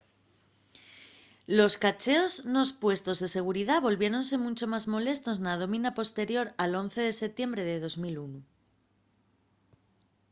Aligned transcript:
los 1.57 1.73
cacheos 1.83 2.33
nos 2.53 2.69
puestos 2.83 3.17
de 3.21 3.31
seguridá 3.37 3.75
volviéronse 3.87 4.35
muncho 4.45 4.65
más 4.73 4.85
molestos 4.93 5.37
na 5.45 5.53
dómina 5.61 5.91
posterior 5.99 6.47
al 6.63 6.71
11 6.83 7.01
de 7.07 7.13
setiembre 7.23 7.61
de 7.69 7.75
2001 7.85 8.39